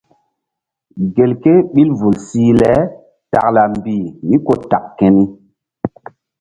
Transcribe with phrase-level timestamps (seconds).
[1.15, 2.71] Gelke ɓil vul sih le
[3.31, 5.23] takla mbih mí ku tak keni.